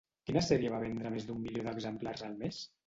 [0.29, 2.67] Quina sèrie va vendre més d'un milió d'exemplars al mes?